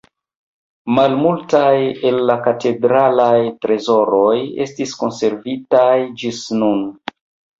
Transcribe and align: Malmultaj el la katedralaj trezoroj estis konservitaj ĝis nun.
Malmultaj 0.99 1.73
el 2.11 2.17
la 2.29 2.37
katedralaj 2.47 3.35
trezoroj 3.65 4.33
estis 4.65 4.97
konservitaj 5.03 5.87
ĝis 6.23 6.43
nun. 6.63 6.83